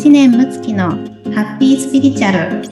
[0.00, 2.62] 知念睦月のハッピースピリチュアル。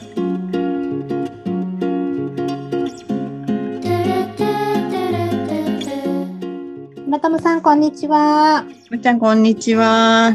[7.05, 8.65] 村友さんこんにちは。
[8.89, 10.31] むちゃんこんにちは。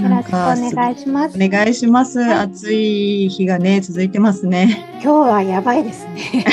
[0.00, 1.36] よろしくお願いします。
[1.36, 5.00] お願いします、はい、暑い日がね続いてますね。
[5.02, 6.44] 今日はやばいですね。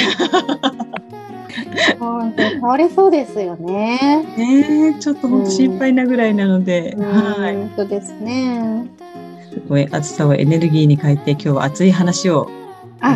[2.00, 4.25] 本当倒れそうですよね。
[4.38, 7.55] ねちょっと本当心配なぐらいなので、うん、はい。
[7.55, 8.88] 本当ですね。
[9.64, 12.50] すごい暑さをエネルギーに変えて今日は熱い話をよ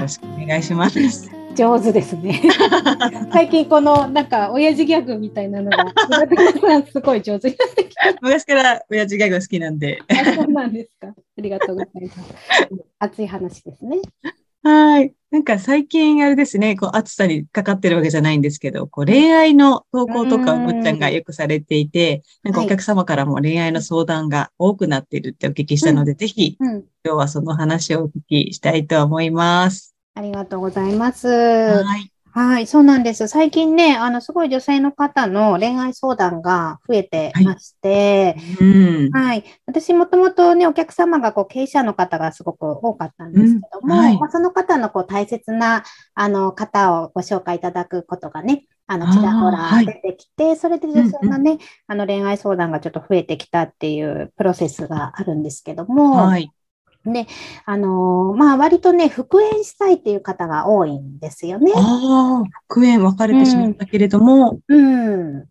[0.02, 1.30] ろしくお願いします。
[1.56, 2.42] 上手ですね。
[3.34, 5.86] 最近このなんか親父ギャグみたいなのが
[6.90, 8.14] すごい上手になってきた。
[8.22, 10.00] 昔から親父ギャグ好きなんで。
[10.08, 11.08] あそうなんですか。
[11.08, 12.20] ありがとうございます。
[13.00, 13.98] 熱い話ですね。
[14.68, 15.14] はい。
[15.32, 29.96] なんか最近あれですね、こう暑さにかかってるわけじゃないんですけど、こう恋愛の投稿とかむっちゃんがよくされていて、なんかお客様からも恋愛の相談が多くなっているってお聞きしたので、うん、ぜひ、今日はその話をお聞きしたいと思います。
[30.16, 31.28] ありがとうございます。
[31.30, 32.12] はい。
[32.38, 33.28] はい、そうなんです。
[33.28, 39.12] 最近ね、あの、すごい女性の方の恋愛相談が増えてまして、はい、うん。
[39.12, 56.52] はい、私もともとね、お客様がこう経営者の方がすごく多かったんですけども、うんはい、まあ、その方のこう大切なあの方をご紹介いただくことがね、あの、ちらほら出てきて、はい、それで女性がね、うんうん、あの恋愛相談がちょっと増えてきたっていうプロセスがあるんですけども、はい、
[57.14, 57.28] で、
[57.66, 61.72] あのー、まあ、割とね、復縁したいっていう方が多いんですよね。
[61.76, 64.60] ああ、復縁別れてしまったけれども。
[64.68, 65.38] うん。
[65.38, 65.46] うん、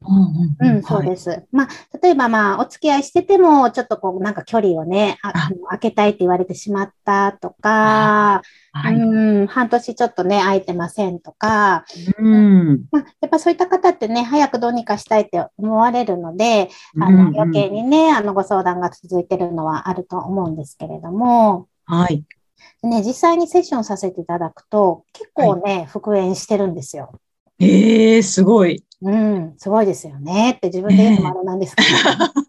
[0.60, 1.30] うん、そうです。
[1.30, 1.68] はい、まあ、
[2.02, 5.32] 例えば、まあ、お付き合いしてても、ちょっとこう、なんか距離をね、あ
[5.70, 11.84] 開けたいって言われてしまったとか、はい、うん、半年ちょっとね、空いてませんとか、
[12.18, 16.68] うん、まあ、やっぱそういった方ってね、早くどうにかしたいって思われるので、
[17.00, 21.45] あの余計にね、あのご相談が続いてるのはあると思うんですけれども、
[21.84, 22.24] はい。
[22.82, 27.12] ね、実際にセッションさせていただくと、結構ね、はい、復縁してるんですよ。
[27.58, 28.84] ええー、すごい。
[29.02, 31.88] うん、すごいですよねって自分で言うのもあれなんですけど。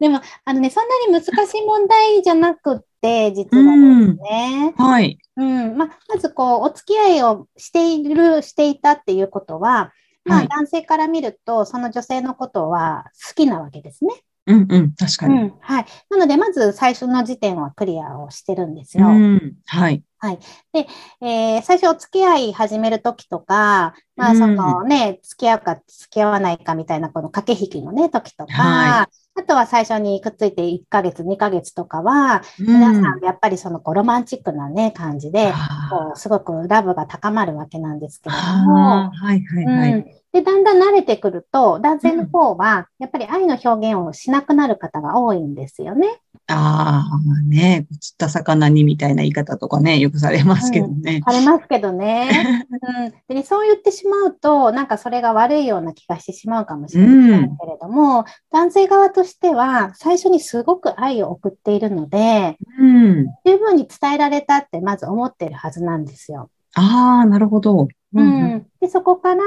[0.00, 4.74] でも、あのね、そんなに難しい問題じゃなくて、実はですね。
[4.76, 5.18] はい。
[5.36, 5.76] うん。
[5.76, 9.92] ままず、こう、お付き合いをしている、していたっていうことは、
[10.24, 14.12] まあ、男性から見ると、その女性のことは好きなわけですね。
[14.46, 15.54] うんうん、確かに、うん。
[15.60, 15.86] はい。
[16.10, 19.06] なので、まず最初の時点はクリアをしてるんですよ。
[19.06, 20.02] うん、はい。
[20.18, 20.38] はい。
[20.72, 20.86] で、
[21.20, 35.52] えー、最初お付き合い始めるときとか、まあ、そのね、付き合うか付き合わないかみたいな、この駆け引きのね、時とか、はい、あとは最初にくっついて1ヶ月、2ヶ月とかは、皆さんやっぱりそのこうロマンチックなね、感じで、
[35.90, 39.92] こうすごくラブが高まるわけなんですけれども、はいはいはい。
[39.92, 46.20] うんで、だんだん慣れてくると、男性の方は、やっぱり愛の表現をしなくなる方が多いんですよね。
[46.46, 51.16] ああ、ね、釣った魚にみたいな言い方とかね、よくされますけどね。
[51.16, 52.66] うん、されますけどね。
[52.70, 66.48] うん、で、ね、そう言ってしまうと、なんかそれが悪いような気がしてしまうかもしれないけれども、うん、男性側としては、最初にすごく愛を送っているので、うん、十分に伝えられたってまず思ってるはずなんですよ。
[66.74, 67.86] ああ、なるほど。
[68.14, 69.42] うん、でそこから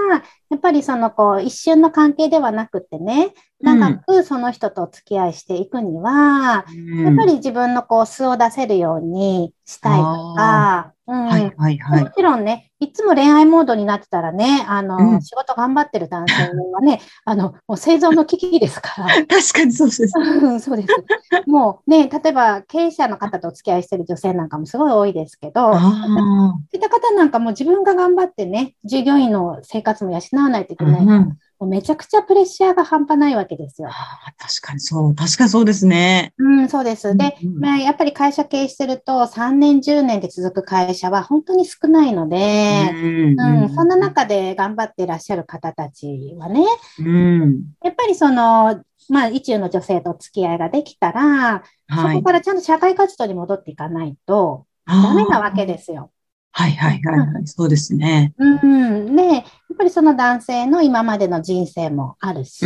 [0.50, 16.34] やっぱりそのこう一瞬の関係ではなくてね長くその人とお付き合いしていくには、うん、やっぱり自分のこう素を出せるようにしたいとか、うんはいはいはい、もちろんねいつも恋愛モードになってたらねあの、うん、仕事頑張ってる男性
[16.74, 19.06] はね あのもう生存の危機ですから。
[19.26, 20.08] 確かにそうです。
[20.60, 20.88] そうです。
[21.46, 25.82] もうね例えば経営者の方とお付き合いしてる女性なんかもすごい多いですけどそう
[26.74, 31.02] いった方なんかも自分が頑張ってね従業員の生活も養わないといけない。
[31.02, 33.90] うんめちゃくちゃプレッシャーが半端ないわけですよ。
[34.38, 35.16] 確かにそう。
[35.16, 36.34] 確かにそうですね。
[36.38, 37.16] うん、そうです。
[37.16, 46.66] で、うんうん、まあ、やっぱり会社経営してると3年、10年で続く会社は本当に少ないので、うん、うんうん、そんな中で頑張っていらっしゃる方たちはね、
[47.00, 56.12] うん、やっぱりその、まあ、意中の女性と付き合いができたら、はい、そこからちゃんと社会活動に戻っていかないとダメなわけですよ。
[56.58, 58.34] はいはいはい、はい、うん、そうですね。
[58.38, 59.44] うん、で、やっ
[59.78, 62.66] ぱりその男性の今までの人生もあるし、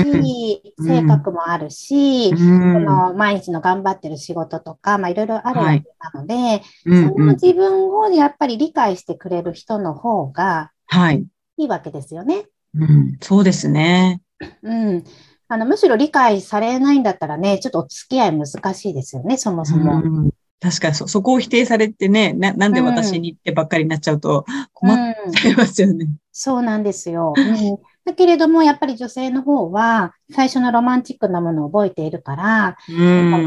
[0.77, 2.43] うん、性格もあるし、うん、そ
[2.79, 5.83] の毎日の頑張ってる仕事とか、まあいろいろあるわけ
[6.13, 11.25] なので、はい、その自分をやっぱり理解してくれる人の方が、はい。
[11.57, 12.45] いいわけですよね。
[12.75, 14.21] うん、そうですね。
[14.61, 15.03] うん。
[15.47, 20.31] あの、むしろ理解されないんだったらね、ちょっとお付き合い難しいですよね、そもそも。
[20.63, 24.97] うん確かにそ、そこを否定されてね、ななんで私にってばっかりになっちゃうと困っ
[25.33, 27.33] ちゃいますよね、うんそうなんですよ。
[27.35, 32.77] うん、だけれども、やっぱり女性の方は、最初のロマンチックなものを覚えているから、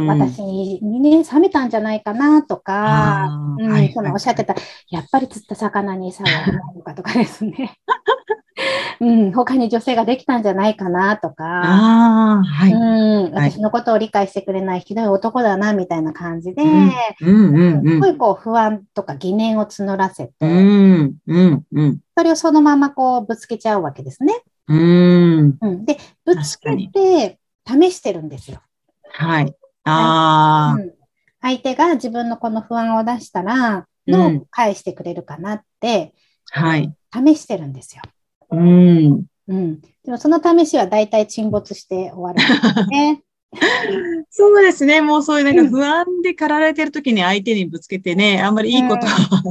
[0.07, 4.55] 私にね、冷めたんじゃないかなとか、うん、そのおっしゃってた、
[4.91, 7.79] やっぱり釣った魚に餌をあげないのかとかですね。
[9.01, 16.63] うん、他に女性ができたんじゃないかなとか、あはい、うん、私のことを理解してくれないひどい男だなみたいな感じで、
[17.19, 24.43] すごいこう不安とか疑念を募らせて、うんうんうん、それをそのままこうぶつけちゃうわけですね。
[24.69, 28.61] うん、うん、で、ぶつけて試してるんですよ。
[29.11, 29.55] はい。
[29.85, 30.93] ああ、うん、
[31.41, 36.15] 相手が自分のこの不安を出したら、どう返してくれるかなって、
[36.51, 36.95] はい。
[37.13, 38.03] 試してるんですよ。
[38.53, 39.25] うん。
[39.49, 39.81] うん。
[39.81, 43.23] でもその試しは大体沈没して終わるんですね。
[44.31, 45.01] そうですね。
[45.03, 49.43] もうそういうなんか不安で駆られてる時に相手にぶつけてね、あんまりいいことは、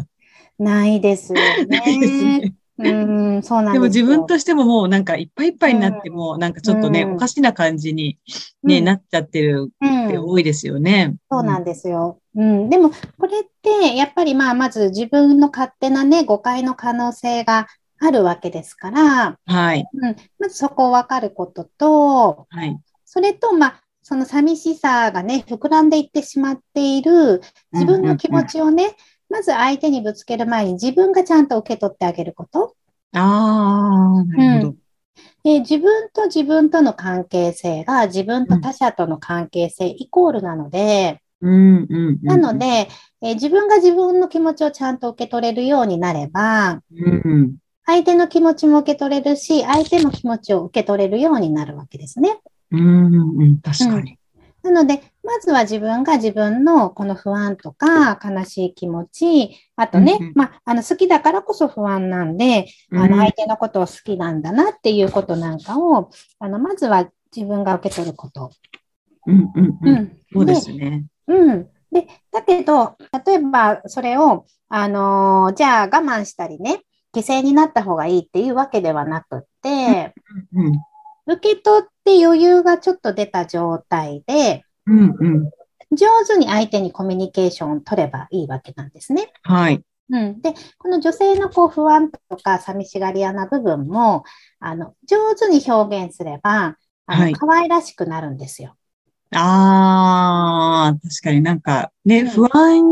[0.59, 1.65] うん、ないですよね。
[1.69, 2.53] ないですね。
[2.83, 8.17] うん、そうなんでも自分としてももうなんかいっぱいいっぱいになっても、なんかちょっとね、おかしな感じに
[8.63, 9.71] ね、なっちゃってる
[10.07, 11.15] って多いですよね。
[11.29, 12.19] そうなんですよ。
[12.35, 12.69] うん。
[12.69, 12.89] でも、
[13.19, 17.67] これって、やっぱりまあ、まず自分の勝手なね、誤解の可能性が
[18.03, 19.87] あるわけですから、はい。
[19.93, 22.75] うん、まずそこを分かることと、はい。
[23.05, 28.95] それと、まあ、その寂しさがね、膨らんでいってしまっている自分の気持ちをね、
[29.29, 32.75] まず相手にぶつける前に自分がちゃんと受け取ってあげること。
[33.13, 34.75] ああ、なるほど。
[35.43, 42.87] で自分と自分との関係性が自分と他者との関係性イコールなので、うんうんなので、
[43.21, 52.39] え自分が自分の気持ちをちゃんと受け取れるようになれば、うん相手の気持ちも受け取れるし、相手の気持ちを受け取れるようになるわけですね。
[52.71, 54.17] うん、うん、確かに。
[54.63, 68.51] なので、まずは自分が自分のこの不安とか悲しい気持ち、あとね、うんうん、まあ、あの好きだからこそ不安なんで、うん、あの相手のことを好きなんだなっていうことなんかを、あのまずは自分が受け取ること。
[69.25, 69.89] うんうんうん。
[69.89, 71.05] うん、そうですね。
[71.27, 71.67] うん。
[71.91, 76.83] で、だけど、例えばそれを、あのー、じゃあ我慢したりね、
[77.13, 80.13] 犠牲になった方がいいっていうわけではなくって、
[80.53, 80.81] うんうん
[81.27, 85.51] 受け取って余裕がちょっと出た状態で、うんうん、
[85.95, 89.31] 上手に相手にコミュニケーションを取ればいいわけなんですね。
[89.43, 89.81] はい。
[90.09, 94.23] うん、で、この女性のこう不安とか寂しがり屋な部分も、
[94.59, 96.75] あの、上手に表現すれば、
[97.05, 98.75] あの、はい、可愛らしくなるんですよ。
[99.33, 102.83] ああ、確かになんかね、うん、不安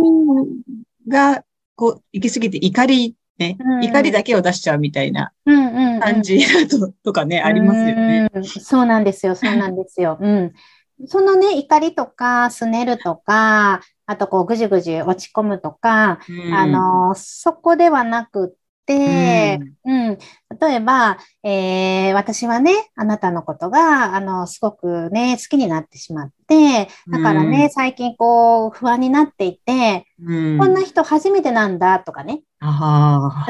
[1.07, 1.43] が
[1.75, 10.17] こう行き過ぎて怒りね、うん、怒りだけを出しちゃうみたいな感じと,、とかね、ありますよね、そうなんですよ、そうなんですよ。
[10.19, 10.53] うん。
[11.07, 18.57] そのね、怒りとか、すねるとか、あとこう、ぐじゅぐじゅ落ち込むとか、うん、あの、そこではなく、
[18.91, 20.17] うん、うん、
[20.59, 32.41] 例えば、えー、私はね、あなたのことが、あの、すごくね、好きになってしまって、だからね、うん、最近こう、不安になっていて、うん、こんな人初めてなんだとかね。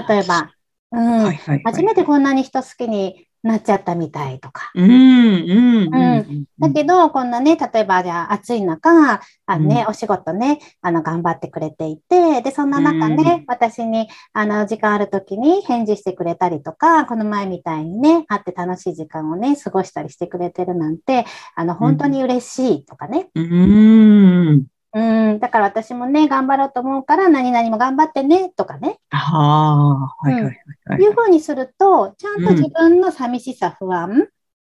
[0.08, 0.52] 例えば、
[0.92, 4.72] うん、はいはいはい、初めてこんなに人好きになっちゃったみたいとか。
[4.76, 6.44] うん、うん、うん。
[6.60, 21.26] だけど、こんなね、例えばじゃあ暑い中、あのね、うん、お仕事ね、あの、頑張ってくれていて、で、そんな中ね、うん、私に、あの、時間ある時に返事してくれたりとか、この前みたいにね、会って楽しい時間をね、過ごしたりしてくれてるなんて、
[21.56, 23.30] あの、本当に嬉しいとかね。
[23.36, 24.66] うん。
[24.94, 29.00] うん、だから私もね、頑張ろうと思うから、何々も頑張ってね、とかね。
[29.12, 30.56] ああ、はいはいはい、
[30.86, 31.02] はい。
[31.02, 34.30] いうふうにすると、ちゃんと自分の寂しさ、不安、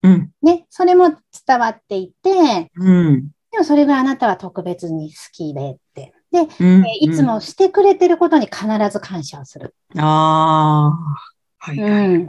[0.02, 1.11] うん、ね、それも
[1.47, 6.12] 伝わっていて、うん、でもそれがあなたは特別に好きでって。
[6.33, 9.75] で、うんえいつもしてくれてることに必ず感謝をする。
[9.97, 11.21] ああ、
[11.59, 12.26] はい、はい、うん。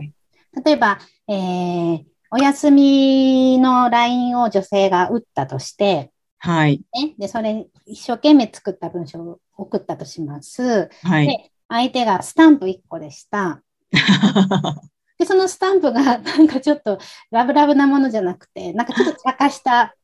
[0.65, 6.11] 例えば、えー、お休みの LINE を女性が打ったとして、
[6.43, 6.81] はい。
[6.99, 10.89] ね、で、それ、一生懸命作った文章を送ったとします。
[11.03, 11.27] はい。
[11.27, 13.61] で、相手がスタンプ1個でした。
[15.19, 16.97] で、そのスタンプがなんかちょっと
[17.29, 19.95] ラブラブなものじゃなくて、なんかちょっと茶化した、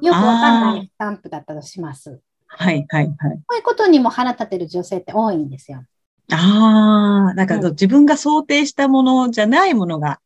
[0.00, 2.20] よくわかんないスタンプだったとします。
[2.46, 3.12] はい、はい、はい。
[3.14, 3.16] こ
[3.52, 5.84] ういうことにも腹立てる女性って多いんですよ。
[6.32, 10.20] ああ、なんか、うん、自分が想定したものじゃないものが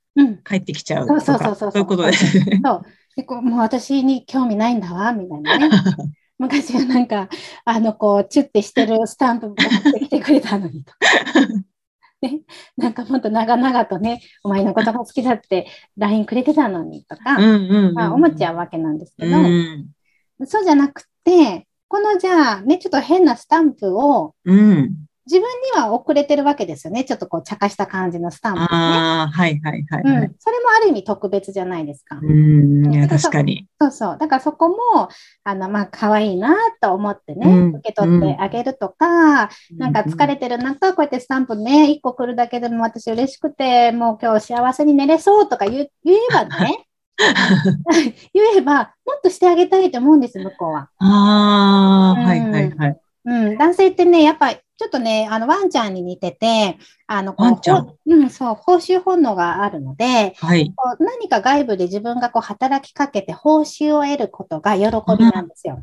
[0.44, 1.72] 返ってきちゃうとか、うん、そうそうそうそう。
[1.72, 2.60] そういうことですね。
[2.64, 2.82] そう。
[3.16, 5.70] でこうもう私に興味ないんだわ、みたいなね。
[6.38, 7.30] 昔はなんか、
[7.64, 9.56] あの、こう、チュッてしてるスタンプ持っ
[9.94, 10.98] てきてくれたのにとか。
[12.20, 12.40] ね、
[12.76, 17.38] なんかもっと長々とね、お前のことが好きだって LINE くれてたのにとか、
[17.92, 19.88] まあ、思っちゃうわけなんですけど、うん、
[20.46, 27.02] そうじゃなくて、このじゃあね、ちょっと変なスタンプを、うん、自分には遅れてるわけですよね。
[27.02, 28.66] ちょっとこう、茶化した感じのスタンプ、ね。
[28.70, 30.34] ああ、はいはいはい、はい、うん。
[30.38, 32.16] それもある意味特別じゃないですか。
[32.22, 33.66] うん、いや、確かに。
[33.80, 34.18] そうそう。
[34.18, 34.76] だからそこも、
[35.42, 46.86] あの、まあ、可愛いなと思ってね、うん、受け取ってあげるとか、うん、なんか疲れてる中、こうやってスタンプね、1個来るだけでも私嬉しくて、もう今日幸せに寝れそうとか言言えばね、
[48.32, 50.88] 言えば、もっとしてあげたいと思うんです、向こうは。
[50.98, 53.00] ああ、はいはいはい。
[53.24, 64.84] うん、男性ってね、やっぱりちょっとね、あの、ワンちゃんに似てて、あの、ワンちゃんうん、そう、報酬本能があるので、はい、こう何か外部で自分がこう働きかけて報酬を得ることが喜
[65.18, 65.82] びなんですよ。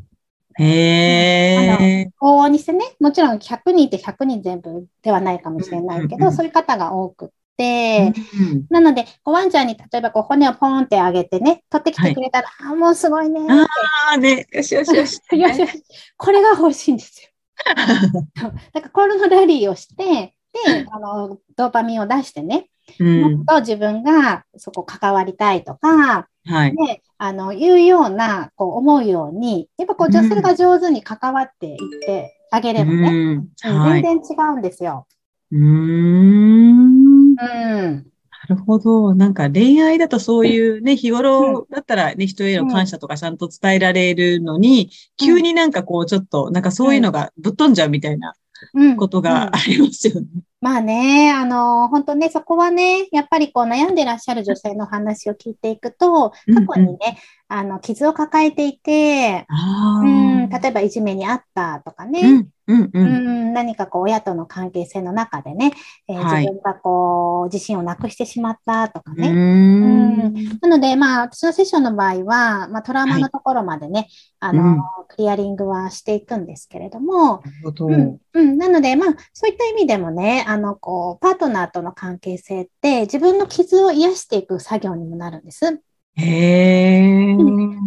[0.58, 2.10] へえ。
[2.20, 13.66] 往々にしてね、もちろん100人って100人全部ではないかもしれないけど、うんうん、そういう方が多くて、うんうん、なので、ワンちゃんに例えばこう骨をポンってあげてね、取ってきてくれたら、はい、あ、もうすごいねあ
[14.12, 15.20] あ、ね、よしよしよし。
[15.32, 15.82] よしよし。
[16.16, 17.33] これが欲しいんですよ。
[18.72, 22.68] だからこのラリーをして、で、あの、ドーパミンを出してね、
[23.00, 33.48] うん、もっと自分がそこ関わりたいとか、はい、で、あの、いうような、こう思うように、やっぱこう女性が上手に関わっていってあげればね、うん。
[34.02, 35.06] 全然違うんですよ。
[35.50, 36.94] うん。
[37.30, 38.13] うん
[38.48, 39.14] なるほど。
[39.14, 48.34] なんか恋愛だとそういうね、日頃だったらね、人への感謝とかちゃんと伝えられるのに、急になんかこうちょっと、なんかそういうのがぶっ飛んじゃうみたいな
[48.98, 50.26] ことがありますよね。
[50.60, 59.46] まあね、あの、本当ね、そこはね、やっぱりこう悩んでらっしゃる女性の話を聞いていくと、過去にね、あの、傷を抱えていて、
[60.02, 63.52] うん、例えばいじめにあったとかね、うんうん、うん。
[63.52, 65.72] 何かこう親との関係性の中でね、
[66.08, 69.28] えーはい、自分がこう自信をなくしてしまったとかね。
[69.28, 70.34] うん。
[70.60, 74.08] なので、まあ、私のセッションの場合は、まあ、トラウマのところまでね、
[74.40, 74.78] はい、あの、うん、
[75.08, 77.42] クリアリングはしていくんですけれども、
[77.78, 85.80] うん、うん、なので、まあ、そういった意味でもね、あの、こう、パートナーとの関係性って自分の傷を癒していく作業にもなるんです。
[86.16, 87.36] へ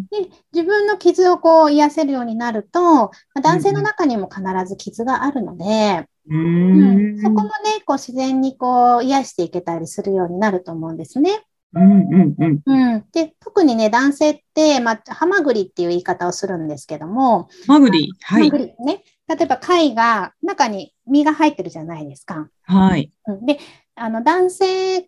[0.10, 11.43] で自分の傷をこう癒せるようになると、男性の中にも必ず傷があるので、うん、そこもね、こう自然にこう癒していけたりするようになると思うんですね。
[11.74, 18.50] うんうんうんうん、で特にね、男性って、まあ、ハマグリっていう言い方をするんですけども、ハマグリ、はい。
[18.51, 19.03] ね。
[19.27, 22.50] 例えば貝が中に身が入ってるじゃないですか。
[22.63, 23.12] はい。
[23.46, 23.60] で、
[23.96, 25.07] あの男性が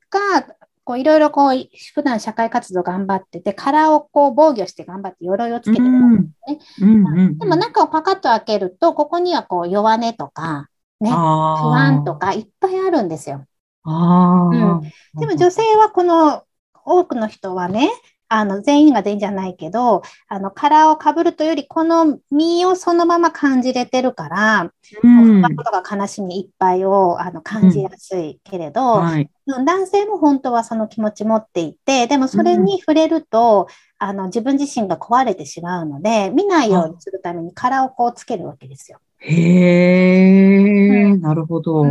[0.89, 7.35] こういろいろこう、普段社会活動頑張ってて、殻をこう防御して頑張って鎧をつけてるんですね。
[7.37, 10.67] でも中をパカッと開けると、ここにはこう弱音とか、
[10.99, 13.45] ね、不安とかいっぱいあるんですよ。
[13.85, 14.81] うん、
[15.19, 16.41] でも女性はこの
[16.83, 17.91] 多くの人はね、
[18.29, 24.71] あの、全員が全員じゃないけど、あの、殻をかぶるとより、この身をそのまま感じれてるから、
[25.03, 29.01] うん、不とか悲しみいっぱいをあの感じやすいけれど、うん。
[29.01, 29.29] はい、
[29.65, 33.67] 男性も本当はその気持ち持っていて、でもそれに触れると、
[33.99, 38.99] うん、あの、自分自身が壊れてしまうので、見ないようにするために殻をこうつけるわけですよ。
[39.17, 41.83] へえ、なるほど。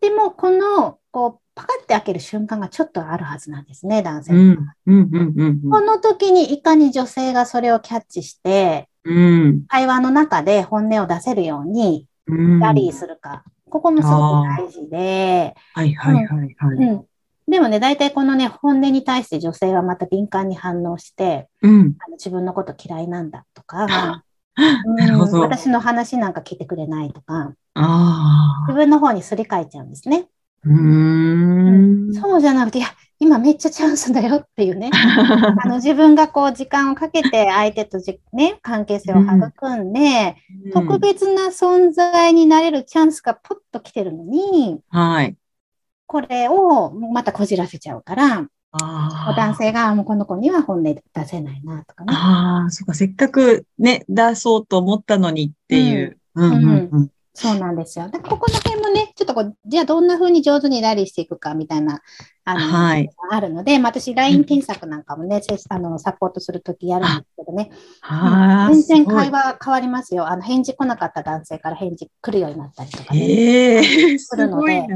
[0.00, 13.44] でも、この、こう、パカって開ける瞬間がちょっとあるはずなんですね、男性この時にいかに女性がそれをキャッチして、うん、会話の中で本音を出せるように、ラリーするか。
[13.70, 15.54] ここもすごく大事で。
[15.74, 16.76] はいはいはいはい。
[16.76, 17.04] うん、
[17.48, 23.86] でもね、大体このね、本音に対して女性はまた敏感に反応して、うん、あの自分のこと嫌いなんだとか、
[24.96, 25.40] なるほど。
[25.40, 27.54] 私の話なんか聞いてくれないとか、
[28.68, 30.28] 自分の方にすり替えちゃうんですね。
[30.66, 34.90] うんそうじゃなくて、いや、今めっちゃチャンスだよっていうね。
[34.92, 45.36] あの自分がこう時間をかけて相手とじ、ね、関係性を育んで、うん、特別な存在になれるチャンスがポッと来てるのに、はい。
[46.06, 48.46] これをまたこじらせちゃうから、
[49.36, 52.12] 男性がもうこの子には本音出せないなとかね。
[52.14, 56.18] ああ、そっか、せっかくね、出そうと思ったのにっていう。
[56.34, 58.08] うん、うん、うんうんそうなんですよ。
[58.08, 58.46] でここ
[59.34, 62.00] とこう、じゃあどんな風に上手にラリーしていくかみたいな、
[62.44, 67.70] あの、はい、あるので、まあ、私、LINE 添削なんかもね、あの、サポートするときやるんですけどね。
[68.70, 70.28] 全然会話変わりますよ。
[70.28, 74.86] あの、返事来なかった男性から返事来るようになったりとか、ね、えー、するので。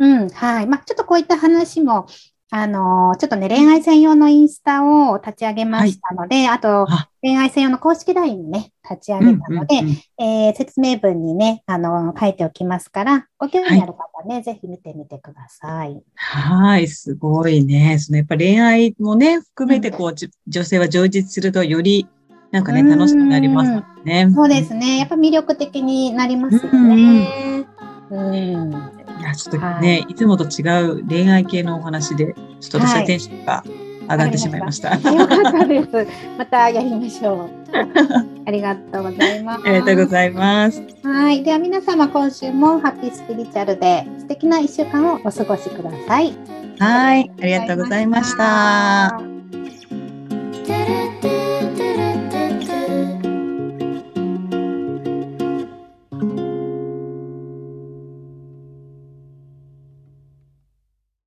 [0.00, 0.66] うん、はい。
[0.66, 2.06] まあ、ちょっとこういった話も、
[2.50, 6.86] あの、ちょっとね、恋愛専用のインスタを立ち上げましたので、はい、あと、
[7.20, 9.82] 恋愛専用の公式 LINE もね、立ち上げたので、
[10.18, 16.02] え説明文にね、あの、書いておきますから、ご興味ある方ね、はい、ぜひ見てみてください。
[16.14, 17.98] はい、すごいね。
[17.98, 22.06] そのやっぱ恋愛もね、含めてこう、うん、女性は充実するとより、
[22.50, 24.30] なんかね、楽しくなりますね。
[24.34, 24.98] そうですね。
[24.98, 27.66] やっぱ魅力的になりますよね。
[28.10, 33.64] うん、いや、ちょっとね、はい、いつもと違う恋愛系のお話で、ちょっと私はテンションが
[34.08, 34.90] 上がってしまいました。
[34.90, 36.06] はい、よかったです。
[36.38, 37.50] またやりましょう。
[38.46, 39.62] ありがとうございます。
[39.64, 40.82] ありがとうございます。
[41.02, 41.42] はい。
[41.42, 46.34] では皆様、今週もハッピースピリチュアルで素敵な一週間をお過ごしください。
[46.78, 47.30] はい。
[47.40, 49.37] ありがとうございました。